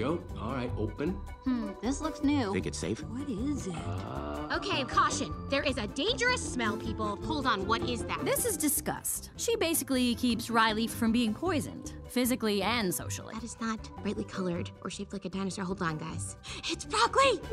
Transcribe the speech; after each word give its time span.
go. 0.00 0.20
All 0.40 0.54
right, 0.54 0.70
open. 0.78 1.10
Hmm, 1.44 1.70
this 1.82 2.00
looks 2.00 2.22
new. 2.22 2.52
Think 2.52 2.66
it's 2.66 2.78
safe? 2.78 3.00
What 3.04 3.28
is 3.28 3.66
it? 3.66 3.74
Okay, 4.52 4.84
caution. 4.84 5.32
There 5.48 5.62
is 5.62 5.78
a 5.78 5.86
dangerous 5.88 6.40
smell, 6.40 6.76
people. 6.76 7.16
Hold 7.24 7.46
on, 7.46 7.66
what 7.66 7.88
is 7.88 8.04
that? 8.04 8.24
This 8.24 8.44
is 8.46 8.56
disgust. 8.56 9.30
She 9.36 9.56
basically 9.56 10.14
keeps 10.14 10.50
Riley 10.50 10.86
from 10.86 11.12
being 11.12 11.34
poisoned, 11.34 11.94
physically 12.08 12.62
and 12.62 12.92
socially. 12.94 13.34
That 13.34 13.44
is 13.44 13.60
not 13.60 13.78
brightly 14.02 14.24
colored 14.24 14.70
or 14.82 14.90
shaped 14.90 15.12
like 15.12 15.24
a 15.26 15.28
dinosaur. 15.28 15.64
Hold 15.64 15.82
on, 15.82 15.98
guys. 15.98 16.36
It's 16.70 16.84
broccoli! 16.84 17.40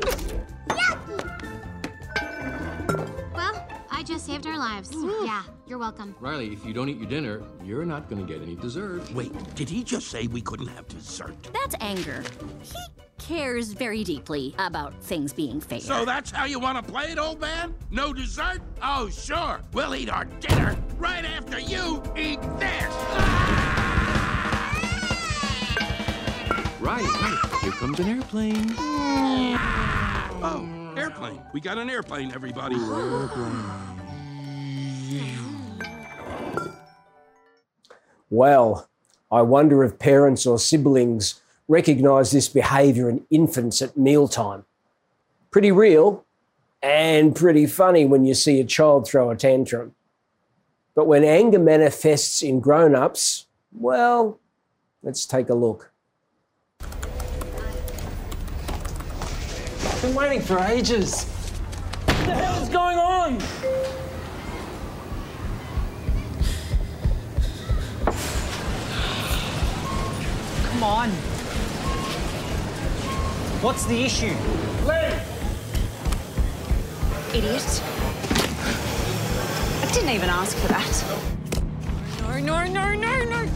Well, 3.34 3.68
I 3.98 4.02
just 4.04 4.26
saved 4.26 4.46
our 4.46 4.56
lives. 4.56 4.92
yeah, 5.24 5.42
you're 5.66 5.76
welcome. 5.76 6.14
Riley, 6.20 6.52
if 6.52 6.64
you 6.64 6.72
don't 6.72 6.88
eat 6.88 6.98
your 6.98 7.08
dinner, 7.08 7.42
you're 7.64 7.84
not 7.84 8.08
gonna 8.08 8.22
get 8.22 8.40
any 8.40 8.54
dessert. 8.54 9.12
Wait, 9.12 9.32
did 9.56 9.68
he 9.68 9.82
just 9.82 10.06
say 10.06 10.28
we 10.28 10.40
couldn't 10.40 10.68
have 10.68 10.86
dessert? 10.86 11.34
That's 11.52 11.74
anger. 11.80 12.22
He 12.62 12.78
cares 13.18 13.72
very 13.72 14.04
deeply 14.04 14.54
about 14.60 14.94
things 15.02 15.32
being 15.32 15.60
fair. 15.60 15.80
So 15.80 16.04
that's 16.04 16.30
how 16.30 16.44
you 16.44 16.60
want 16.60 16.86
to 16.86 16.92
play 16.92 17.10
it, 17.10 17.18
old 17.18 17.40
man? 17.40 17.74
No 17.90 18.12
dessert? 18.12 18.62
Oh, 18.80 19.08
sure. 19.08 19.62
We'll 19.72 19.96
eat 19.96 20.10
our 20.10 20.26
dinner 20.26 20.76
right 20.96 21.24
after 21.24 21.58
you 21.58 22.00
eat 22.16 22.40
this. 22.60 22.86
Ah! 22.88 23.48
Riley, 26.78 27.04
Riley, 27.04 27.36
here 27.62 27.72
comes 27.72 27.98
an 27.98 28.06
airplane. 28.06 28.74
Oh, 30.40 30.94
airplane. 30.96 31.40
We 31.52 31.60
got 31.60 31.78
an 31.78 31.90
airplane, 31.90 32.32
everybody. 32.32 32.76
Well, 38.30 38.88
I 39.30 39.42
wonder 39.42 39.84
if 39.84 39.98
parents 39.98 40.46
or 40.46 40.58
siblings 40.58 41.40
recognise 41.66 42.30
this 42.30 42.48
behaviour 42.48 43.08
in 43.08 43.26
infants 43.30 43.82
at 43.82 43.96
mealtime. 43.96 44.64
Pretty 45.50 45.72
real 45.72 46.24
and 46.82 47.34
pretty 47.34 47.66
funny 47.66 48.04
when 48.04 48.24
you 48.24 48.34
see 48.34 48.60
a 48.60 48.64
child 48.64 49.08
throw 49.08 49.30
a 49.30 49.36
tantrum. 49.36 49.94
But 50.94 51.06
when 51.06 51.24
anger 51.24 51.58
manifests 51.58 52.42
in 52.42 52.60
grown 52.60 52.94
ups, 52.94 53.46
well, 53.72 54.38
let's 55.02 55.26
take 55.26 55.48
a 55.48 55.54
look. 55.54 55.90
I've 56.80 56.92
been 60.02 60.14
waiting 60.14 60.40
for 60.40 60.58
ages. 60.58 61.24
What 61.24 62.26
the 62.26 62.34
hell 62.34 62.62
is 62.62 62.68
going 62.68 62.77
What's 73.60 73.84
the 73.86 74.04
issue? 74.04 74.36
Leave. 74.86 75.20
Idiot. 77.34 77.82
I 79.82 79.90
didn't 79.92 80.10
even 80.10 80.30
ask 80.30 80.56
for 80.58 80.68
that. 80.68 81.04
No, 82.20 82.38
no, 82.38 82.64
no, 82.66 82.94
no, 82.94 83.24
no. 83.24 83.46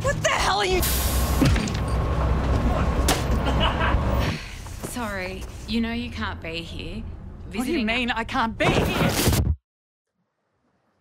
What 0.00 0.22
the 0.22 0.30
hell 0.30 0.60
are 0.60 0.64
you? 0.64 0.80
Sorry, 4.88 5.42
you 5.68 5.82
know 5.82 5.92
you 5.92 6.08
can't 6.08 6.40
be 6.40 6.62
here. 6.62 7.02
What 7.52 7.66
do 7.66 7.72
you 7.72 7.84
mean 7.84 8.10
I 8.10 8.24
can't 8.24 8.56
be 8.56 8.64
here? 8.64 9.10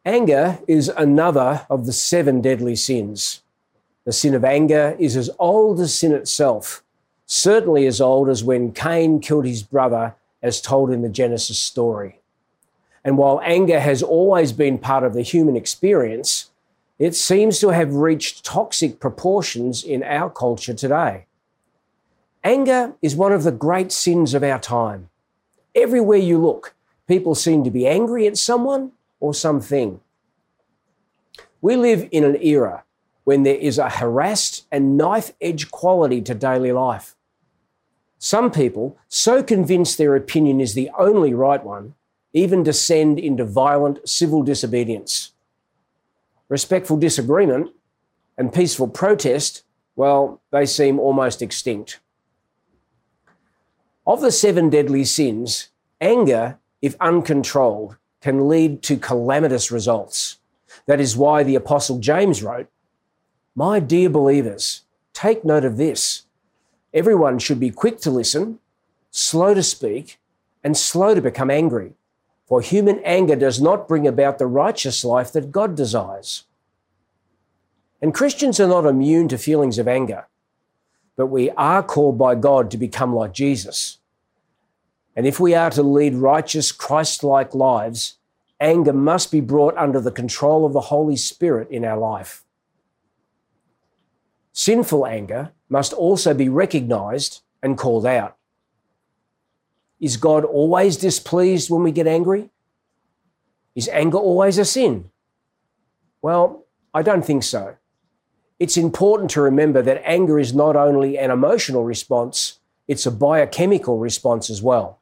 Anger 0.04 0.60
is 0.68 0.90
another 0.90 1.66
of 1.70 1.86
the 1.86 1.94
seven 1.94 2.42
deadly 2.42 2.76
sins. 2.76 3.44
The 4.04 4.12
sin 4.12 4.36
of 4.36 4.44
anger 4.44 4.98
is 5.00 5.16
as 5.16 5.30
old 5.40 5.80
as 5.80 5.98
sin 5.98 6.12
itself, 6.12 6.84
certainly 7.34 7.88
as 7.88 8.02
old 8.02 8.28
as 8.28 8.44
when 8.44 8.74
Cain 8.74 9.18
killed 9.22 9.46
his 9.46 9.64
brother, 9.64 10.14
as 10.44 10.60
told 10.60 10.92
in 10.92 11.02
the 11.02 11.08
Genesis 11.08 11.58
story. 11.58 12.20
And 13.06 13.18
while 13.18 13.40
anger 13.42 13.80
has 13.80 14.04
always 14.04 14.52
been 14.52 14.78
part 14.78 15.06
of 15.06 15.14
the 15.14 15.22
human 15.22 15.56
experience, 15.56 16.50
it 17.00 17.16
seems 17.16 17.58
to 17.60 17.70
have 17.70 17.94
reached 17.96 18.44
toxic 18.44 19.00
proportions 19.00 19.82
in 19.82 20.04
our 20.04 20.30
culture 20.30 20.74
today. 20.74 21.26
Anger 22.44 22.96
is 23.02 23.16
one 23.16 23.32
of 23.32 23.44
the 23.44 23.52
great 23.52 23.94
sins 23.94 24.34
of 24.34 24.44
our 24.44 24.60
time. 24.60 25.10
Everywhere 25.74 26.18
you 26.18 26.38
look, 26.38 26.76
people 27.08 27.34
seem 27.34 27.64
to 27.64 27.72
be 27.72 27.88
angry 27.88 28.28
at 28.28 28.38
someone 28.38 28.92
or 29.22 29.34
something. 29.34 30.02
We 31.62 31.78
live 31.78 32.10
in 32.12 32.26
an 32.26 32.36
era 32.42 32.84
when 33.24 33.44
there 33.44 33.56
is 33.56 33.78
a 33.78 33.90
harassed 33.90 34.68
and 34.70 34.98
knife 34.98 35.32
edge 35.40 35.72
quality 35.72 36.22
to 36.24 36.36
daily 36.36 36.74
life. 36.74 37.16
Some 38.24 38.52
people, 38.52 39.00
so 39.08 39.42
convinced 39.42 39.98
their 39.98 40.16
opinion 40.16 40.62
is 40.62 40.76
the 40.76 40.92
only 40.96 41.34
right 41.34 41.64
one, 41.64 41.96
even 42.34 42.62
descend 42.62 43.18
into 43.18 43.44
violent 43.44 44.08
civil 44.08 44.44
disobedience. 44.44 45.32
Respectful 46.48 46.98
disagreement 46.98 47.72
and 48.38 48.54
peaceful 48.54 48.88
protest, 48.88 49.64
well, 49.96 50.40
they 50.52 50.68
seem 50.68 51.00
almost 51.00 51.42
extinct. 51.42 52.00
Of 54.06 54.22
the 54.22 54.32
seven 54.32 54.70
deadly 54.70 55.04
sins, 55.04 55.70
anger, 56.00 56.60
if 56.80 56.96
uncontrolled, 57.00 57.98
can 58.22 58.48
lead 58.48 58.84
to 58.84 58.98
calamitous 58.98 59.72
results. 59.72 60.38
That 60.86 61.02
is 61.02 61.18
why 61.18 61.42
the 61.42 61.56
Apostle 61.56 61.98
James 61.98 62.44
wrote, 62.44 62.68
My 63.56 63.80
dear 63.80 64.12
believers, 64.12 64.84
take 65.12 65.44
note 65.44 65.66
of 65.66 65.78
this. 65.78 66.28
Everyone 66.94 67.40
should 67.40 67.60
be 67.60 67.72
quick 67.72 68.00
to 68.02 68.12
listen, 68.12 68.60
slow 69.12 69.54
to 69.54 69.64
speak, 69.64 70.20
and 70.64 70.76
slow 70.76 71.16
to 71.16 71.22
become 71.22 71.50
angry. 71.50 71.94
For 72.46 72.62
human 72.62 73.00
anger 73.06 73.38
does 73.38 73.62
not 73.62 73.88
bring 73.88 74.06
about 74.06 74.38
the 74.38 74.48
righteous 74.48 75.06
life 75.06 75.32
that 75.32 75.54
God 75.54 75.76
desires. 75.76 76.44
And 78.02 78.14
Christians 78.14 78.60
are 78.60 78.68
not 78.68 78.86
immune 78.86 79.30
to 79.30 79.38
feelings 79.38 79.78
of 79.78 79.88
anger, 79.88 80.28
but 81.16 81.28
we 81.28 81.50
are 81.52 81.82
called 81.82 82.18
by 82.18 82.36
God 82.36 82.70
to 82.72 82.78
become 82.78 83.16
like 83.16 83.34
Jesus. 83.34 84.00
And 85.16 85.26
if 85.26 85.40
we 85.40 85.56
are 85.56 85.70
to 85.72 85.84
lead 85.84 86.16
righteous, 86.16 86.72
Christ 86.72 87.24
like 87.24 87.56
lives, 87.56 88.18
anger 88.60 88.94
must 88.94 89.32
be 89.32 89.40
brought 89.40 89.78
under 89.78 90.02
the 90.02 90.12
control 90.12 90.66
of 90.66 90.74
the 90.74 90.82
Holy 90.82 91.16
Spirit 91.16 91.70
in 91.70 91.86
our 91.86 91.98
life. 91.98 92.44
Sinful 94.54 95.06
anger 95.06 95.52
must 95.70 95.94
also 95.94 96.34
be 96.34 96.50
recognized 96.50 97.42
and 97.64 97.78
called 97.78 98.06
out. 98.06 98.38
Is 100.00 100.18
God 100.18 100.44
always 100.44 100.98
displeased 100.98 101.70
when 101.70 101.84
we 101.84 101.92
get 101.92 102.08
angry? 102.08 102.50
Is 103.76 103.88
anger 103.90 104.18
always 104.18 104.58
a 104.58 104.66
sin? 104.66 105.12
Well, 106.22 106.66
I 106.94 107.02
don't 107.02 107.26
think 107.26 107.44
so. 107.44 107.78
It's 108.60 108.78
important 108.78 109.32
to 109.32 109.42
remember 109.42 109.82
that 109.82 110.02
anger 110.06 110.38
is 110.38 110.54
not 110.54 110.76
only 110.76 111.18
an 111.18 111.32
emotional 111.32 111.84
response, 111.84 112.60
it's 112.88 113.06
a 113.06 113.12
biochemical 113.12 113.98
response 113.98 114.50
as 114.50 114.62
well. 114.62 115.00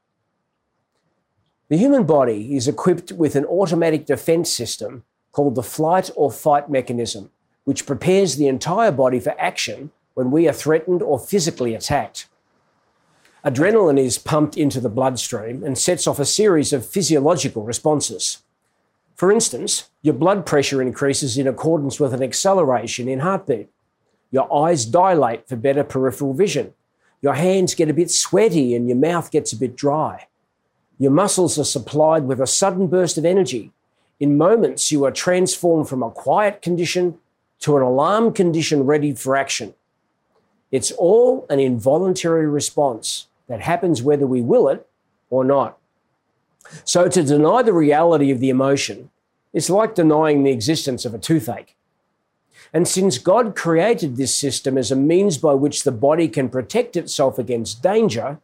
The 1.70 1.78
human 1.78 2.06
body 2.06 2.56
is 2.56 2.68
equipped 2.68 3.12
with 3.12 3.36
an 3.36 3.46
automatic 3.46 4.06
defense 4.06 4.52
system 4.52 5.04
called 5.32 5.56
the 5.56 5.64
flight 5.64 6.10
or 6.16 6.32
fight 6.32 6.70
mechanism, 6.70 7.32
which 7.70 7.86
prepares 7.86 8.36
the 8.36 8.48
entire 8.48 8.92
body 8.92 9.20
for 9.20 9.40
action 9.40 9.92
when 10.16 10.32
we 10.32 10.48
are 10.48 10.52
threatened 10.52 11.04
or 11.04 11.20
physically 11.20 11.76
attacked. 11.76 12.26
Adrenaline 13.46 14.00
is 14.00 14.18
pumped 14.18 14.58
into 14.58 14.80
the 14.80 14.90
bloodstream 14.90 15.64
and 15.64 15.78
sets 15.78 16.08
off 16.08 16.18
a 16.18 16.26
series 16.26 16.74
of 16.74 16.84
physiological 16.84 17.62
responses. 17.62 18.40
For 19.14 19.32
instance, 19.32 19.92
your 20.02 20.16
blood 20.16 20.48
pressure 20.48 20.82
increases 20.82 21.38
in 21.38 21.48
accordance 21.48 22.00
with 22.00 22.12
an 22.12 22.24
acceleration 22.24 23.08
in 23.08 23.20
heartbeat. 23.20 23.70
Your 24.32 24.52
eyes 24.52 24.84
dilate 24.84 25.48
for 25.48 25.56
better 25.56 25.84
peripheral 25.84 26.34
vision. 26.34 26.74
Your 27.22 27.36
hands 27.36 27.76
get 27.76 27.92
a 27.92 27.94
bit 27.94 28.10
sweaty 28.10 28.74
and 28.74 28.88
your 28.88 28.98
mouth 28.98 29.30
gets 29.30 29.54
a 29.54 29.58
bit 29.58 29.76
dry. 29.76 30.26
Your 30.98 31.12
muscles 31.12 31.60
are 31.60 31.64
supplied 31.64 32.24
with 32.24 32.42
a 32.42 32.48
sudden 32.48 32.88
burst 32.88 33.20
of 33.20 33.26
energy. 33.26 33.74
In 34.20 34.40
moments, 34.40 34.92
you 34.92 35.06
are 35.06 35.12
transformed 35.12 35.88
from 35.88 36.02
a 36.02 36.10
quiet 36.10 36.64
condition 36.64 37.20
to 37.60 37.78
an 37.78 37.84
alarm 37.84 38.34
condition 38.34 38.86
ready 38.86 39.14
for 39.14 39.36
action. 39.36 39.74
It's 40.72 40.92
all 40.92 41.46
an 41.50 41.60
involuntary 41.60 42.48
response 42.48 43.28
that 43.48 43.62
happens 43.62 44.02
whether 44.02 44.28
we 44.28 44.42
will 44.42 44.70
it 44.70 44.88
or 45.30 45.44
not. 45.44 45.78
So, 46.84 47.08
to 47.08 47.24
deny 47.24 47.64
the 47.64 47.74
reality 47.74 48.30
of 48.30 48.40
the 48.40 48.50
emotion 48.50 49.10
is 49.54 49.70
like 49.70 49.96
denying 49.96 50.44
the 50.44 50.52
existence 50.52 51.06
of 51.06 51.14
a 51.14 51.20
toothache. 51.20 51.76
And 52.72 52.88
since 52.88 53.18
God 53.18 53.56
created 53.56 54.16
this 54.16 54.36
system 54.36 54.78
as 54.78 54.92
a 54.92 54.96
means 54.96 55.40
by 55.40 55.54
which 55.56 55.84
the 55.84 55.92
body 55.92 56.28
can 56.28 56.50
protect 56.50 56.96
itself 56.96 57.40
against 57.40 57.82
danger, 57.82 58.40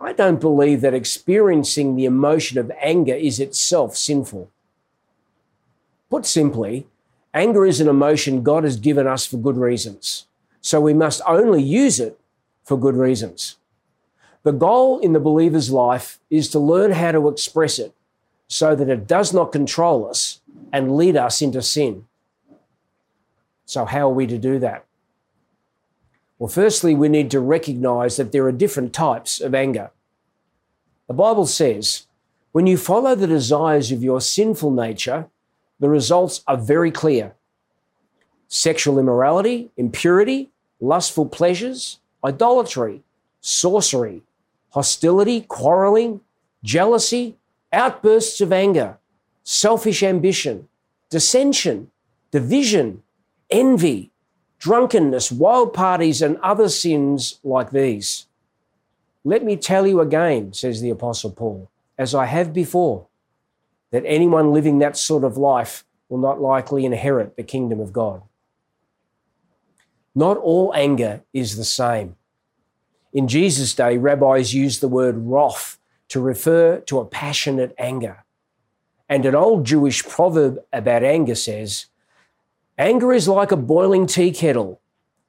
I 0.00 0.12
don't 0.12 0.40
believe 0.40 0.80
that 0.80 0.94
experiencing 0.94 1.96
the 1.96 2.06
emotion 2.06 2.58
of 2.58 2.72
anger 2.80 3.14
is 3.14 3.38
itself 3.40 3.96
sinful. 3.96 4.50
Put 6.08 6.24
simply, 6.24 6.86
anger 7.36 7.66
is 7.66 7.80
an 7.80 7.88
emotion 7.88 8.42
God 8.42 8.64
has 8.64 8.76
given 8.76 9.06
us 9.06 9.26
for 9.26 9.36
good 9.36 9.56
reasons. 9.56 10.26
So 10.60 10.80
we 10.80 10.94
must 10.94 11.20
only 11.28 11.62
use 11.62 12.00
it 12.00 12.18
for 12.64 12.78
good 12.78 12.96
reasons. 12.96 13.56
The 14.42 14.52
goal 14.52 14.98
in 15.00 15.12
the 15.12 15.20
believer's 15.20 15.70
life 15.70 16.18
is 16.30 16.48
to 16.50 16.58
learn 16.58 16.92
how 16.92 17.12
to 17.12 17.28
express 17.28 17.78
it 17.78 17.92
so 18.48 18.74
that 18.74 18.88
it 18.88 19.06
does 19.06 19.34
not 19.34 19.52
control 19.52 20.08
us 20.08 20.40
and 20.72 20.96
lead 20.96 21.16
us 21.16 21.42
into 21.42 21.62
sin. 21.62 22.06
So, 23.64 23.84
how 23.84 24.08
are 24.08 24.14
we 24.14 24.26
to 24.28 24.38
do 24.38 24.58
that? 24.60 24.84
Well, 26.38 26.48
firstly, 26.48 26.94
we 26.94 27.08
need 27.08 27.30
to 27.32 27.40
recognize 27.40 28.16
that 28.16 28.30
there 28.32 28.44
are 28.44 28.52
different 28.52 28.92
types 28.92 29.40
of 29.40 29.54
anger. 29.54 29.90
The 31.08 31.14
Bible 31.14 31.46
says, 31.46 32.06
when 32.52 32.66
you 32.66 32.76
follow 32.76 33.14
the 33.14 33.26
desires 33.26 33.90
of 33.90 34.02
your 34.02 34.20
sinful 34.20 34.70
nature, 34.70 35.28
the 35.80 35.88
results 35.88 36.42
are 36.46 36.56
very 36.56 36.90
clear 36.90 37.34
sexual 38.48 38.98
immorality, 38.98 39.70
impurity, 39.76 40.50
lustful 40.80 41.26
pleasures, 41.26 41.98
idolatry, 42.24 43.02
sorcery, 43.40 44.22
hostility, 44.70 45.40
quarreling, 45.42 46.20
jealousy, 46.62 47.36
outbursts 47.72 48.40
of 48.40 48.52
anger, 48.52 48.98
selfish 49.42 50.02
ambition, 50.02 50.68
dissension, 51.10 51.90
division, 52.30 53.02
envy, 53.50 54.10
drunkenness, 54.58 55.30
wild 55.30 55.72
parties, 55.72 56.22
and 56.22 56.36
other 56.38 56.68
sins 56.68 57.38
like 57.44 57.70
these. 57.70 58.26
Let 59.24 59.44
me 59.44 59.56
tell 59.56 59.86
you 59.86 60.00
again, 60.00 60.52
says 60.52 60.80
the 60.80 60.90
Apostle 60.90 61.30
Paul, 61.30 61.68
as 61.98 62.14
I 62.14 62.26
have 62.26 62.52
before, 62.52 63.06
that 63.96 64.04
anyone 64.04 64.52
living 64.52 64.78
that 64.80 64.94
sort 64.94 65.24
of 65.24 65.38
life 65.38 65.82
will 66.10 66.18
not 66.18 66.38
likely 66.38 66.84
inherit 66.84 67.34
the 67.34 67.42
kingdom 67.42 67.80
of 67.80 67.94
God. 67.94 68.20
Not 70.14 70.36
all 70.36 70.70
anger 70.74 71.22
is 71.32 71.56
the 71.56 71.64
same. 71.64 72.16
In 73.14 73.26
Jesus' 73.26 73.72
day, 73.72 73.96
rabbis 73.96 74.52
used 74.52 74.82
the 74.82 74.88
word 74.88 75.14
wrath 75.16 75.78
to 76.08 76.20
refer 76.20 76.80
to 76.80 77.00
a 77.00 77.06
passionate 77.06 77.74
anger. 77.78 78.26
And 79.08 79.24
an 79.24 79.34
old 79.34 79.64
Jewish 79.64 80.04
proverb 80.04 80.58
about 80.74 81.02
anger 81.02 81.34
says, 81.34 81.86
Anger 82.76 83.14
is 83.14 83.26
like 83.26 83.50
a 83.50 83.56
boiling 83.56 84.06
tea 84.06 84.30
kettle. 84.30 84.78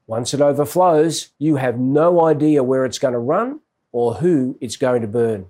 Once 0.08 0.34
it 0.34 0.42
overflows, 0.42 1.30
you 1.40 1.56
have 1.56 1.80
no 1.80 2.26
idea 2.26 2.64
where 2.64 2.84
it's 2.84 3.00
going 3.00 3.14
to 3.14 3.20
run 3.20 3.62
or 3.94 4.16
who 4.16 4.58
it's 4.60 4.76
going 4.76 5.04
to 5.04 5.08
burn. 5.08 5.46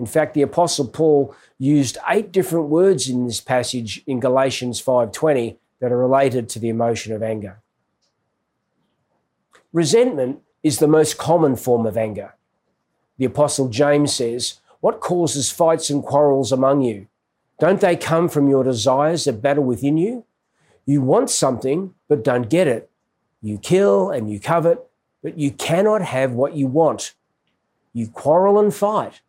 In 0.00 0.06
fact, 0.06 0.32
the 0.32 0.40
apostle 0.40 0.88
Paul 0.88 1.34
used 1.58 1.98
eight 2.08 2.32
different 2.32 2.68
words 2.68 3.06
in 3.06 3.26
this 3.26 3.42
passage 3.42 4.02
in 4.06 4.18
Galatians 4.18 4.80
5:20 4.80 5.58
that 5.78 5.92
are 5.92 5.98
related 5.98 6.48
to 6.48 6.58
the 6.58 6.70
emotion 6.70 7.12
of 7.12 7.22
anger. 7.22 7.60
Resentment 9.74 10.40
is 10.62 10.78
the 10.78 10.88
most 10.88 11.18
common 11.18 11.54
form 11.54 11.84
of 11.84 11.98
anger. 11.98 12.34
The 13.18 13.26
apostle 13.26 13.68
James 13.68 14.14
says, 14.14 14.58
"What 14.80 15.00
causes 15.00 15.50
fights 15.50 15.90
and 15.90 16.02
quarrels 16.02 16.50
among 16.50 16.80
you? 16.80 17.06
Don't 17.58 17.82
they 17.82 17.94
come 17.94 18.30
from 18.30 18.48
your 18.48 18.64
desires 18.64 19.24
that 19.26 19.42
battle 19.42 19.64
within 19.64 19.98
you? 19.98 20.24
You 20.86 21.02
want 21.02 21.28
something, 21.28 21.94
but 22.08 22.24
don't 22.24 22.48
get 22.48 22.66
it. 22.66 22.88
You 23.42 23.58
kill 23.58 24.08
and 24.08 24.30
you 24.30 24.40
covet, 24.40 24.78
but 25.22 25.36
you 25.36 25.50
cannot 25.50 26.00
have 26.00 26.32
what 26.32 26.56
you 26.56 26.68
want. 26.68 27.14
You 27.92 28.08
quarrel 28.08 28.58
and 28.58 28.74
fight. 28.74 29.20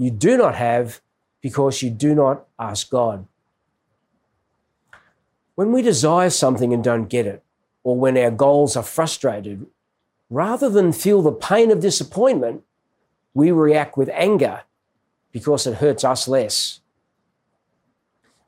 You 0.00 0.10
do 0.10 0.38
not 0.38 0.54
have 0.54 1.02
because 1.42 1.82
you 1.82 1.90
do 1.90 2.14
not 2.14 2.46
ask 2.58 2.88
God. 2.88 3.26
When 5.56 5.72
we 5.72 5.82
desire 5.82 6.30
something 6.30 6.72
and 6.72 6.82
don't 6.82 7.10
get 7.10 7.26
it, 7.26 7.42
or 7.84 7.98
when 7.98 8.16
our 8.16 8.30
goals 8.30 8.76
are 8.76 8.82
frustrated, 8.82 9.66
rather 10.30 10.70
than 10.70 10.94
feel 10.94 11.20
the 11.20 11.32
pain 11.32 11.70
of 11.70 11.80
disappointment, 11.80 12.62
we 13.34 13.50
react 13.50 13.98
with 13.98 14.08
anger 14.14 14.62
because 15.32 15.66
it 15.66 15.74
hurts 15.74 16.02
us 16.02 16.26
less. 16.26 16.80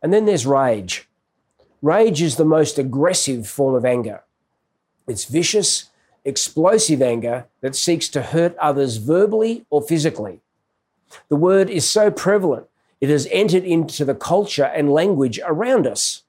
And 0.02 0.10
then 0.10 0.24
there's 0.24 0.46
rage. 0.46 1.06
Rage 1.82 2.22
is 2.22 2.36
the 2.36 2.46
most 2.46 2.78
aggressive 2.78 3.46
form 3.46 3.74
of 3.74 3.84
anger. 3.84 4.22
It's 5.06 5.26
vicious, 5.26 5.90
explosive 6.24 7.02
anger 7.02 7.44
that 7.60 7.76
seeks 7.76 8.08
to 8.08 8.22
hurt 8.22 8.56
others 8.56 8.96
verbally 8.96 9.66
or 9.68 9.82
physically. 9.82 10.40
The 11.28 11.36
word 11.36 11.70
is 11.70 11.88
so 11.88 12.10
prevalent, 12.10 12.66
it 13.00 13.08
has 13.08 13.28
entered 13.30 13.64
into 13.64 14.04
the 14.04 14.14
culture 14.14 14.64
and 14.64 14.92
language 14.92 15.40
around 15.44 15.86
us. 15.86 16.22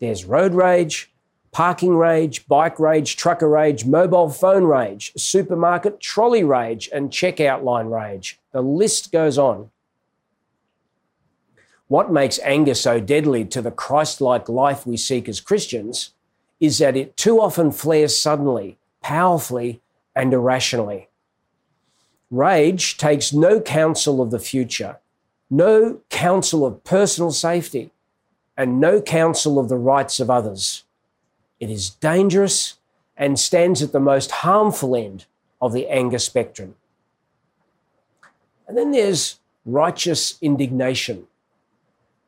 There's 0.00 0.24
road 0.24 0.54
rage, 0.54 1.12
parking 1.52 1.96
rage, 1.96 2.48
bike 2.48 2.80
rage, 2.80 3.16
trucker 3.16 3.48
rage, 3.48 3.84
mobile 3.84 4.30
phone 4.30 4.64
rage, 4.64 5.12
supermarket 5.16 6.00
trolley 6.00 6.42
rage, 6.42 6.88
and 6.92 7.10
checkout 7.10 7.62
line 7.62 7.86
rage. 7.86 8.40
The 8.52 8.62
list 8.62 9.12
goes 9.12 9.38
on. 9.38 9.70
What 11.88 12.10
makes 12.10 12.40
anger 12.42 12.74
so 12.74 13.00
deadly 13.00 13.44
to 13.44 13.60
the 13.60 13.70
Christ 13.70 14.22
like 14.22 14.48
life 14.48 14.86
we 14.86 14.96
seek 14.96 15.28
as 15.28 15.42
Christians 15.42 16.14
is 16.58 16.78
that 16.78 16.96
it 16.96 17.16
too 17.18 17.38
often 17.38 17.70
flares 17.70 18.18
suddenly, 18.18 18.78
powerfully, 19.02 19.82
and 20.16 20.32
irrationally. 20.32 21.08
Rage 22.32 22.96
takes 22.96 23.34
no 23.34 23.60
counsel 23.60 24.22
of 24.22 24.30
the 24.30 24.38
future, 24.38 24.98
no 25.50 26.00
counsel 26.08 26.64
of 26.64 26.82
personal 26.82 27.30
safety, 27.30 27.90
and 28.56 28.80
no 28.80 29.02
counsel 29.02 29.58
of 29.58 29.68
the 29.68 29.76
rights 29.76 30.18
of 30.18 30.30
others. 30.30 30.84
It 31.60 31.68
is 31.68 31.90
dangerous 31.90 32.78
and 33.18 33.38
stands 33.38 33.82
at 33.82 33.92
the 33.92 34.00
most 34.00 34.30
harmful 34.30 34.96
end 34.96 35.26
of 35.60 35.74
the 35.74 35.86
anger 35.88 36.18
spectrum. 36.18 36.74
And 38.66 38.78
then 38.78 38.92
there's 38.92 39.38
righteous 39.66 40.38
indignation. 40.40 41.26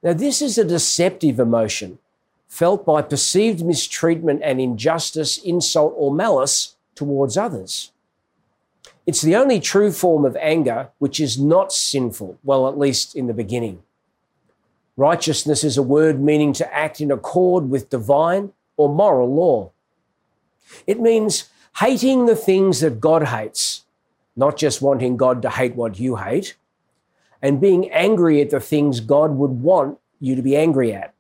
Now, 0.03 0.13
this 0.13 0.43
is 0.43 0.59
a 0.59 0.65
deceptive 0.65 1.41
emotion 1.41 1.99
felt 2.47 2.85
by 2.85 3.01
perceived 3.01 3.65
mistreatment 3.65 4.43
and 4.45 4.61
injustice, 4.61 5.39
insult, 5.39 5.95
or 5.97 6.13
malice 6.13 6.77
towards 6.95 7.39
others. 7.39 7.91
It's 9.07 9.23
the 9.23 9.37
only 9.37 9.61
true 9.61 9.93
form 9.93 10.25
of 10.25 10.37
anger 10.37 10.89
which 10.99 11.21
is 11.21 11.39
not 11.39 11.73
sinful, 11.73 12.39
well, 12.43 12.69
at 12.69 12.79
least 12.79 13.15
in 13.15 13.27
the 13.27 13.35
beginning. 13.35 13.83
Righteousness 14.97 15.65
is 15.65 15.77
a 15.77 15.83
word 15.83 16.21
meaning 16.21 16.53
to 16.55 16.75
act 16.75 17.01
in 17.01 17.11
accord 17.11 17.69
with 17.69 17.91
divine 17.91 18.53
or 18.77 18.89
moral 18.89 19.35
law. 19.35 19.73
It 20.87 21.01
means 21.01 21.51
hating 21.79 22.27
the 22.27 22.37
things 22.37 22.81
that 22.81 23.01
God 23.01 23.25
hates, 23.25 23.85
not 24.37 24.57
just 24.57 24.81
wanting 24.81 25.17
God 25.17 25.43
to 25.43 25.51
hate 25.51 25.75
what 25.75 25.99
you 25.99 26.17
hate, 26.17 26.57
and 27.43 27.61
being 27.61 27.91
angry 27.91 28.41
at 28.41 28.51
the 28.51 28.61
things 28.61 29.01
God 29.01 29.33
would 29.33 29.51
want 29.63 29.99
you 30.21 30.35
to 30.37 30.43
be 30.43 30.57
angry 30.57 30.93
at. 30.93 31.13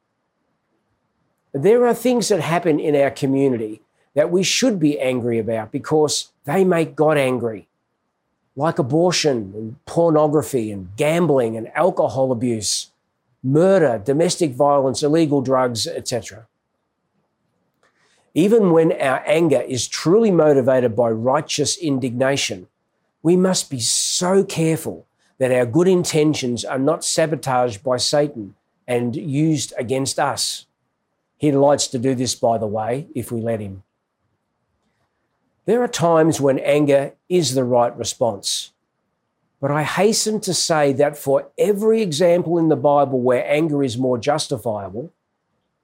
There 1.52 1.86
are 1.86 1.94
things 1.94 2.28
that 2.28 2.40
happen 2.40 2.80
in 2.80 2.96
our 2.96 3.10
community 3.10 3.82
that 4.14 4.30
we 4.30 4.42
should 4.42 4.78
be 4.78 4.98
angry 4.98 5.38
about 5.38 5.70
because 5.70 6.32
they 6.44 6.64
make 6.64 6.96
God 6.96 7.18
angry, 7.18 7.68
like 8.56 8.78
abortion 8.78 9.52
and 9.54 9.84
pornography 9.86 10.70
and 10.70 10.88
gambling 10.96 11.56
and 11.56 11.68
alcohol 11.74 12.30
abuse, 12.30 12.90
murder, 13.42 14.00
domestic 14.04 14.52
violence, 14.52 15.02
illegal 15.02 15.42
drugs, 15.42 15.86
etc. 15.86 16.46
Even 18.32 18.72
when 18.72 18.92
our 18.92 19.22
anger 19.26 19.60
is 19.60 19.86
truly 19.86 20.30
motivated 20.30 20.96
by 20.96 21.10
righteous 21.10 21.76
indignation, 21.76 22.68
we 23.22 23.36
must 23.36 23.70
be 23.70 23.80
so 23.80 24.44
careful 24.44 25.06
that 25.38 25.52
our 25.52 25.66
good 25.66 25.88
intentions 25.88 26.64
are 26.64 26.78
not 26.78 27.04
sabotaged 27.04 27.82
by 27.82 27.96
Satan 27.96 28.54
and 28.86 29.16
used 29.16 29.72
against 29.76 30.18
us. 30.18 30.66
He 31.38 31.50
delights 31.50 31.88
to 31.88 31.98
do 31.98 32.14
this, 32.14 32.34
by 32.34 32.58
the 32.58 32.66
way, 32.66 33.08
if 33.14 33.32
we 33.32 33.40
let 33.40 33.60
him. 33.60 33.82
There 35.66 35.82
are 35.82 35.88
times 35.88 36.40
when 36.40 36.58
anger 36.58 37.14
is 37.28 37.54
the 37.54 37.64
right 37.64 37.96
response. 37.96 38.72
But 39.60 39.70
I 39.70 39.82
hasten 39.82 40.40
to 40.40 40.52
say 40.52 40.92
that 40.92 41.16
for 41.16 41.48
every 41.56 42.02
example 42.02 42.58
in 42.58 42.68
the 42.68 42.76
Bible 42.76 43.20
where 43.20 43.50
anger 43.50 43.82
is 43.82 43.96
more 43.96 44.18
justifiable, 44.18 45.10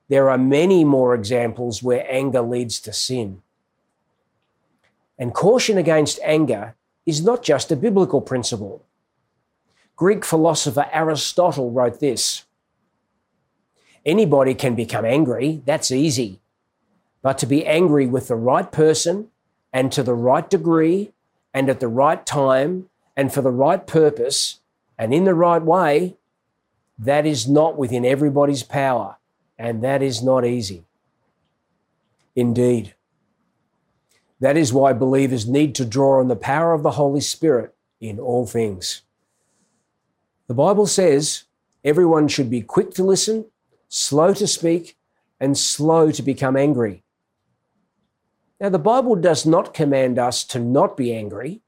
there 0.08 0.28
are 0.28 0.36
many 0.36 0.84
more 0.84 1.14
examples 1.14 1.82
where 1.82 2.04
anger 2.12 2.42
leads 2.42 2.80
to 2.80 2.92
sin. 2.92 3.40
And 5.18 5.32
caution 5.32 5.78
against 5.78 6.18
anger 6.22 6.74
is 7.06 7.24
not 7.24 7.42
just 7.42 7.72
a 7.72 7.76
biblical 7.76 8.20
principle. 8.20 8.84
Greek 9.96 10.24
philosopher 10.24 10.88
Aristotle 10.92 11.70
wrote 11.70 12.00
this 12.00 12.44
Anybody 14.04 14.54
can 14.54 14.74
become 14.74 15.04
angry, 15.04 15.62
that's 15.64 15.90
easy. 15.90 16.40
But 17.22 17.38
to 17.38 17.46
be 17.46 17.66
angry 17.66 18.06
with 18.06 18.28
the 18.28 18.36
right 18.36 18.70
person 18.70 19.28
and 19.72 19.92
to 19.92 20.02
the 20.02 20.14
right 20.14 20.48
degree 20.48 21.12
and 21.54 21.68
at 21.68 21.80
the 21.80 21.88
right 21.88 22.24
time 22.24 22.88
and 23.16 23.32
for 23.32 23.42
the 23.42 23.50
right 23.50 23.86
purpose 23.86 24.60
and 24.98 25.14
in 25.14 25.24
the 25.24 25.34
right 25.34 25.62
way, 25.62 26.16
that 26.98 27.24
is 27.26 27.48
not 27.48 27.76
within 27.76 28.04
everybody's 28.04 28.62
power 28.62 29.16
and 29.58 29.82
that 29.82 30.02
is 30.02 30.22
not 30.22 30.44
easy. 30.44 30.84
Indeed. 32.36 32.94
That 34.40 34.56
is 34.56 34.72
why 34.72 34.94
believers 34.94 35.46
need 35.46 35.74
to 35.74 35.84
draw 35.84 36.20
on 36.20 36.28
the 36.28 36.36
power 36.36 36.72
of 36.72 36.82
the 36.82 36.92
Holy 36.92 37.20
Spirit 37.20 37.74
in 38.00 38.18
all 38.18 38.46
things. 38.46 39.02
The 40.46 40.54
Bible 40.54 40.86
says 40.86 41.44
everyone 41.84 42.28
should 42.28 42.50
be 42.50 42.62
quick 42.62 42.90
to 42.92 43.04
listen, 43.04 43.46
slow 43.88 44.32
to 44.34 44.46
speak, 44.46 44.96
and 45.38 45.56
slow 45.56 46.10
to 46.10 46.22
become 46.22 46.56
angry. 46.56 47.02
Now, 48.60 48.68
the 48.68 48.78
Bible 48.78 49.16
does 49.16 49.46
not 49.46 49.72
command 49.72 50.18
us 50.18 50.44
to 50.44 50.58
not 50.58 50.96
be 50.96 51.14
angry, 51.14 51.62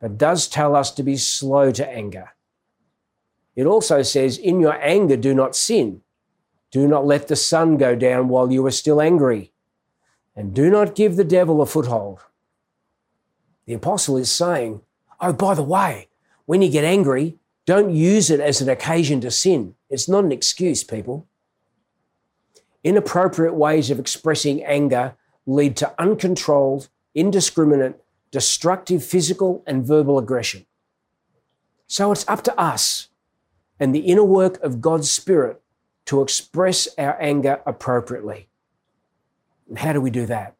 but 0.00 0.18
does 0.18 0.48
tell 0.48 0.74
us 0.74 0.90
to 0.92 1.02
be 1.04 1.16
slow 1.16 1.70
to 1.70 1.88
anger. 1.88 2.30
It 3.54 3.64
also 3.64 4.02
says, 4.02 4.36
In 4.36 4.60
your 4.60 4.74
anger, 4.82 5.16
do 5.16 5.34
not 5.34 5.54
sin. 5.54 6.02
Do 6.72 6.88
not 6.88 7.06
let 7.06 7.28
the 7.28 7.36
sun 7.36 7.76
go 7.76 7.94
down 7.94 8.28
while 8.28 8.52
you 8.52 8.66
are 8.66 8.72
still 8.72 9.00
angry. 9.00 9.52
And 10.34 10.52
do 10.52 10.68
not 10.68 10.96
give 10.96 11.16
the 11.16 11.24
devil 11.24 11.62
a 11.62 11.66
foothold. 11.66 12.20
The 13.64 13.74
apostle 13.74 14.16
is 14.16 14.30
saying, 14.30 14.82
Oh, 15.20 15.32
by 15.32 15.54
the 15.54 15.62
way, 15.62 16.08
when 16.44 16.60
you 16.60 16.70
get 16.70 16.84
angry, 16.84 17.36
don't 17.64 17.94
use 17.94 18.30
it 18.30 18.40
as 18.40 18.60
an 18.60 18.68
occasion 18.68 19.20
to 19.22 19.30
sin. 19.30 19.74
It's 19.88 20.08
not 20.08 20.24
an 20.24 20.32
excuse, 20.32 20.84
people. 20.84 21.26
Inappropriate 22.84 23.54
ways 23.54 23.90
of 23.90 23.98
expressing 23.98 24.62
anger 24.64 25.14
lead 25.46 25.76
to 25.76 25.94
uncontrolled, 25.98 26.88
indiscriminate, 27.14 28.02
destructive 28.30 29.02
physical 29.04 29.62
and 29.66 29.86
verbal 29.86 30.18
aggression. 30.18 30.66
So 31.86 32.12
it's 32.12 32.28
up 32.28 32.42
to 32.42 32.60
us 32.60 33.08
and 33.78 33.94
the 33.94 34.00
inner 34.00 34.24
work 34.24 34.60
of 34.62 34.80
God's 34.80 35.10
Spirit 35.10 35.62
to 36.06 36.22
express 36.22 36.88
our 36.98 37.20
anger 37.20 37.60
appropriately. 37.66 38.48
And 39.68 39.78
how 39.78 39.92
do 39.92 40.00
we 40.00 40.10
do 40.10 40.26
that? 40.26 40.56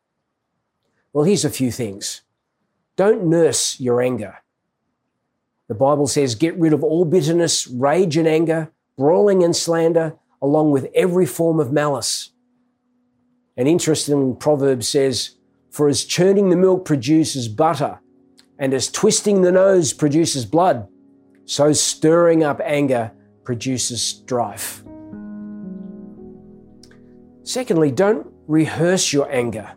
Well, 1.12 1.24
here's 1.24 1.44
a 1.44 1.50
few 1.50 1.70
things. 1.70 2.22
Don't 2.96 3.24
nurse 3.24 3.80
your 3.80 4.00
anger. 4.00 4.38
The 5.68 5.74
Bible 5.74 6.06
says, 6.06 6.34
get 6.34 6.56
rid 6.58 6.72
of 6.72 6.84
all 6.84 7.04
bitterness, 7.04 7.66
rage 7.66 8.16
and 8.16 8.28
anger, 8.28 8.70
brawling 8.96 9.42
and 9.42 9.54
slander, 9.54 10.14
along 10.40 10.70
with 10.70 10.90
every 10.94 11.26
form 11.26 11.58
of 11.58 11.72
malice. 11.72 12.30
An 13.56 13.66
interesting 13.66 14.36
proverb 14.36 14.82
says, 14.82 15.36
For 15.70 15.88
as 15.88 16.04
churning 16.04 16.50
the 16.50 16.56
milk 16.56 16.84
produces 16.84 17.48
butter, 17.48 18.00
and 18.58 18.74
as 18.74 18.90
twisting 18.90 19.42
the 19.42 19.52
nose 19.52 19.92
produces 19.92 20.44
blood, 20.44 20.88
so 21.46 21.72
stirring 21.72 22.42
up 22.44 22.60
anger 22.64 23.12
produces 23.44 24.02
strife. 24.02 24.82
Secondly, 27.44 27.90
don't 27.90 28.26
rehearse 28.46 29.12
your 29.12 29.30
anger. 29.32 29.72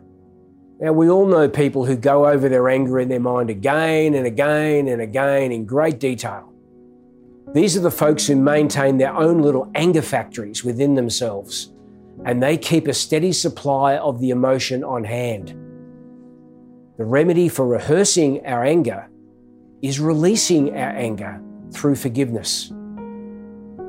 Now, 0.80 0.92
we 0.92 1.08
all 1.08 1.26
know 1.26 1.48
people 1.48 1.84
who 1.84 1.96
go 1.96 2.26
over 2.26 2.48
their 2.48 2.68
anger 2.68 2.98
in 3.00 3.08
their 3.08 3.20
mind 3.20 3.50
again 3.50 4.14
and 4.14 4.26
again 4.26 4.88
and 4.88 5.00
again 5.00 5.52
in 5.52 5.66
great 5.66 6.00
detail. 6.00 6.52
These 7.54 7.76
are 7.76 7.80
the 7.80 7.90
folks 7.90 8.26
who 8.26 8.36
maintain 8.36 8.98
their 8.98 9.14
own 9.14 9.42
little 9.42 9.70
anger 9.74 10.02
factories 10.02 10.64
within 10.64 10.94
themselves, 10.94 11.72
and 12.24 12.42
they 12.42 12.56
keep 12.56 12.86
a 12.86 12.94
steady 12.94 13.32
supply 13.32 13.96
of 13.96 14.20
the 14.20 14.30
emotion 14.30 14.84
on 14.84 15.04
hand. 15.04 15.48
The 16.98 17.04
remedy 17.04 17.48
for 17.48 17.66
rehearsing 17.66 18.46
our 18.46 18.64
anger 18.64 19.08
is 19.82 19.98
releasing 19.98 20.76
our 20.76 20.90
anger 20.90 21.40
through 21.72 21.96
forgiveness. 21.96 22.72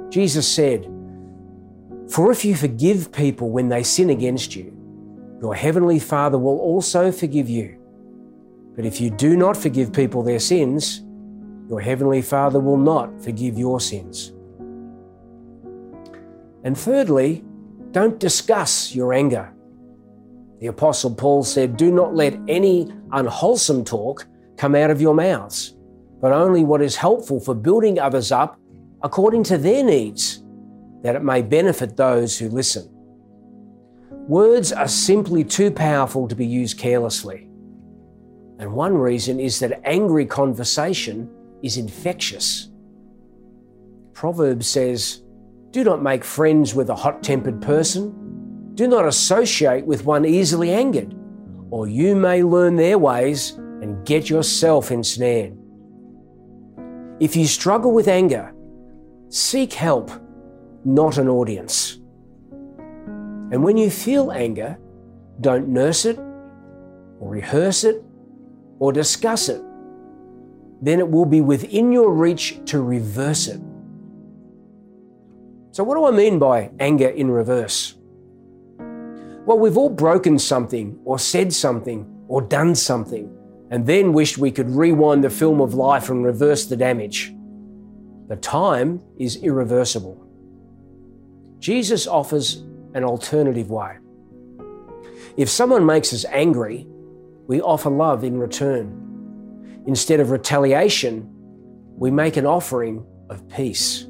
Jesus 0.10 0.48
said, 0.48 0.86
For 2.10 2.32
if 2.32 2.46
you 2.46 2.56
forgive 2.56 3.12
people 3.12 3.50
when 3.50 3.70
they 3.70 3.84
sin 3.84 4.10
against 4.10 4.56
you, 4.56 4.78
your 5.42 5.56
heavenly 5.56 6.00
Father 6.00 6.38
will 6.38 6.60
also 6.60 7.12
forgive 7.12 7.50
you. 7.50 7.78
But 8.76 8.86
if 8.86 9.02
you 9.02 9.10
do 9.10 9.36
not 9.36 9.58
forgive 9.58 9.92
people 9.92 10.24
their 10.24 10.40
sins, 10.40 11.02
your 11.68 11.82
heavenly 11.82 12.22
Father 12.22 12.60
will 12.60 12.78
not 12.78 13.22
forgive 13.22 13.58
your 13.58 13.80
sins. 13.80 14.32
And 16.64 16.78
thirdly, 16.78 17.44
don't 17.92 18.20
discuss 18.20 18.96
your 18.96 19.14
anger. 19.14 19.54
The 20.60 20.68
Apostle 20.68 21.16
Paul 21.16 21.44
said, 21.44 21.78
Do 21.78 21.92
not 21.92 22.16
let 22.16 22.38
any 22.48 22.92
unwholesome 23.12 23.84
talk 23.86 24.28
come 24.58 24.76
out 24.76 24.92
of 24.92 25.02
your 25.02 25.16
mouths 25.16 25.76
but 26.22 26.32
only 26.32 26.64
what 26.64 26.82
is 26.82 26.96
helpful 26.96 27.40
for 27.40 27.56
building 27.56 28.00
others 28.00 28.32
up 28.32 28.58
according 29.02 29.44
to 29.44 29.58
their 29.58 29.84
needs, 29.84 30.44
that 31.02 31.16
it 31.16 31.24
may 31.24 31.42
benefit 31.42 31.98
those 31.98 32.38
who 32.38 32.48
listen. 32.48 32.88
Words 34.12 34.72
are 34.72 34.88
simply 34.88 35.44
too 35.44 35.72
powerful 35.72 36.28
to 36.28 36.36
be 36.36 36.46
used 36.46 36.78
carelessly. 36.78 37.50
And 38.60 38.72
one 38.72 38.96
reason 38.96 39.40
is 39.40 39.58
that 39.60 39.82
angry 39.84 40.28
conversation 40.28 41.28
is 41.64 41.78
infectious. 41.78 42.70
Proverbs 44.14 44.68
says, 44.68 45.24
Do 45.72 45.86
not 45.86 46.04
make 46.04 46.26
friends 46.26 46.76
with 46.76 46.90
a 46.90 46.96
hot 46.96 47.24
tempered 47.24 47.62
person. 47.62 48.74
Do 48.76 48.90
not 48.90 49.08
associate 49.08 49.86
with 49.86 50.04
one 50.04 50.26
easily 50.26 50.74
angered, 50.74 51.16
or 51.70 51.88
you 51.88 52.14
may 52.14 52.44
learn 52.44 52.76
their 52.76 52.98
ways 52.98 53.52
and 53.52 54.06
get 54.06 54.30
yourself 54.30 54.92
ensnared. 54.92 55.58
If 57.22 57.38
you 57.38 57.48
struggle 57.48 57.94
with 57.94 58.10
anger, 58.10 58.54
seek 59.30 59.72
help, 59.72 60.12
not 60.84 61.18
an 61.18 61.30
audience. 61.30 62.00
And 63.52 63.64
when 63.64 63.78
you 63.78 63.90
feel 63.90 64.32
anger, 64.32 64.78
don't 65.40 65.70
nurse 65.70 66.04
it 66.04 66.20
or 66.20 67.30
rehearse 67.30 67.86
it 67.86 68.04
or 68.80 68.92
discuss 68.92 69.48
it. 69.48 69.62
Then 70.82 71.00
it 71.00 71.10
will 71.10 71.26
be 71.26 71.40
within 71.40 71.94
your 71.94 72.14
reach 72.14 72.60
to 72.66 72.82
reverse 72.82 73.48
it. 73.48 73.62
So, 75.72 75.84
what 75.84 75.96
do 75.96 76.06
I 76.06 76.12
mean 76.12 76.38
by 76.38 76.70
anger 76.80 77.08
in 77.08 77.32
reverse? 77.32 77.96
Well, 79.46 79.58
we've 79.58 79.78
all 79.78 79.90
broken 79.90 80.38
something 80.38 81.00
or 81.06 81.18
said 81.18 81.54
something 81.54 82.06
or 82.28 82.42
done 82.42 82.76
something 82.76 83.36
and 83.72 83.88
then 83.88 84.12
wished 84.12 84.38
we 84.38 84.52
could 84.52 84.70
rewind 84.70 85.24
the 85.24 85.30
film 85.30 85.62
of 85.62 85.74
life 85.74 86.10
and 86.10 86.26
reverse 86.26 86.66
the 86.66 86.76
damage. 86.76 87.34
The 88.28 88.36
time 88.36 89.02
is 89.18 89.38
irreversible. 89.38 90.22
Jesus 91.60 92.06
offers 92.06 92.64
an 92.94 93.06
alternative 93.06 93.72
way. 93.72 93.98
If 95.38 95.50
someone 95.50 95.86
makes 95.86 96.14
us 96.14 96.26
angry, 96.26 96.86
we 97.48 97.62
offer 97.62 97.90
love 97.90 98.26
in 98.26 98.38
return. 98.38 99.84
Instead 99.88 100.20
of 100.20 100.32
retaliation, 100.32 101.30
we 101.96 102.12
make 102.12 102.36
an 102.36 102.46
offering 102.46 103.06
of 103.30 103.48
peace. 103.48 104.06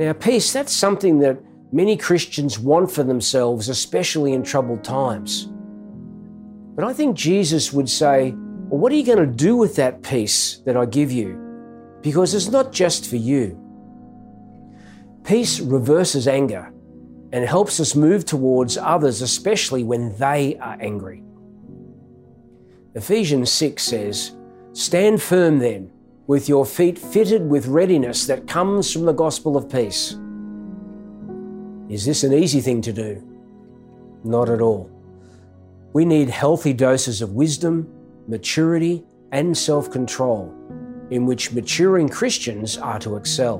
Now, 0.00 0.14
peace, 0.14 0.50
that's 0.50 0.72
something 0.72 1.18
that 1.18 1.38
many 1.72 1.94
Christians 1.94 2.58
want 2.58 2.90
for 2.90 3.02
themselves, 3.02 3.68
especially 3.68 4.32
in 4.32 4.42
troubled 4.42 4.82
times. 4.82 5.50
But 6.74 6.86
I 6.86 6.94
think 6.94 7.18
Jesus 7.18 7.70
would 7.70 7.86
say, 7.86 8.30
Well, 8.34 8.80
what 8.80 8.92
are 8.92 8.94
you 8.94 9.04
going 9.04 9.18
to 9.18 9.26
do 9.26 9.58
with 9.58 9.76
that 9.76 10.02
peace 10.02 10.62
that 10.64 10.74
I 10.74 10.86
give 10.86 11.12
you? 11.12 11.98
Because 12.00 12.32
it's 12.32 12.48
not 12.48 12.72
just 12.72 13.10
for 13.10 13.16
you. 13.16 13.60
Peace 15.22 15.60
reverses 15.60 16.26
anger 16.26 16.72
and 17.32 17.44
helps 17.44 17.78
us 17.78 17.94
move 17.94 18.24
towards 18.24 18.78
others, 18.78 19.20
especially 19.20 19.84
when 19.84 20.16
they 20.16 20.56
are 20.60 20.78
angry. 20.80 21.22
Ephesians 22.94 23.52
6 23.52 23.82
says, 23.82 24.34
Stand 24.72 25.20
firm 25.20 25.58
then, 25.58 25.92
with 26.30 26.48
your 26.48 26.64
feet 26.64 26.96
fitted 26.96 27.50
with 27.50 27.66
readiness 27.66 28.26
that 28.26 28.46
comes 28.46 28.92
from 28.92 29.04
the 29.04 29.12
gospel 29.12 29.56
of 29.56 29.68
peace. 29.68 30.12
Is 31.88 32.04
this 32.04 32.22
an 32.22 32.32
easy 32.32 32.60
thing 32.60 32.80
to 32.82 32.92
do? 32.92 33.20
Not 34.22 34.48
at 34.48 34.60
all. 34.60 34.88
We 35.92 36.04
need 36.04 36.28
healthy 36.28 36.72
doses 36.72 37.20
of 37.20 37.32
wisdom, 37.32 37.92
maturity, 38.28 39.02
and 39.32 39.58
self 39.58 39.90
control 39.90 40.54
in 41.10 41.26
which 41.26 41.50
maturing 41.50 42.08
Christians 42.08 42.78
are 42.78 43.00
to 43.00 43.16
excel. 43.16 43.58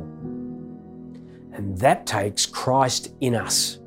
And 1.52 1.76
that 1.78 2.06
takes 2.06 2.46
Christ 2.46 3.12
in 3.20 3.34
us. 3.34 3.80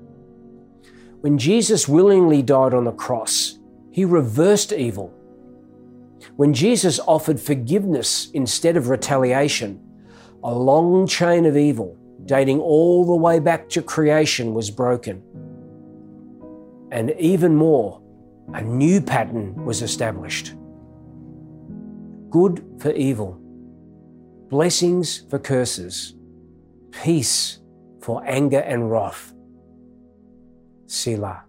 When 1.21 1.37
Jesus 1.37 1.87
willingly 1.87 2.41
died 2.41 2.73
on 2.73 2.83
the 2.83 2.91
cross, 2.91 3.59
he 3.91 4.03
reversed 4.03 4.73
evil. 4.73 5.13
When 6.36 6.53
Jesus 6.53 7.00
offered 7.08 7.39
forgiveness 7.39 8.30
instead 8.32 8.77
of 8.77 8.89
retaliation, 8.89 9.80
a 10.44 10.53
long 10.53 11.08
chain 11.08 11.46
of 11.46 11.56
evil 11.56 11.98
dating 12.25 12.60
all 12.60 13.06
the 13.06 13.15
way 13.15 13.39
back 13.39 13.70
to 13.70 13.82
creation 13.82 14.53
was 14.53 14.72
broken. 14.72 15.22
And 16.92 17.12
even 17.20 17.56
more, 17.56 18.01
a 18.53 18.62
new 18.62 19.01
pattern 19.01 19.65
was 19.65 19.82
established 19.82 20.53
good 22.34 22.65
for 22.80 22.92
evil, 22.94 23.39
blessings 24.50 25.24
for 25.30 25.38
curses, 25.38 26.15
peace 26.89 27.60
for 28.01 28.25
anger 28.25 28.58
and 28.60 28.89
wrath. 28.89 29.32
Selah. 30.88 31.44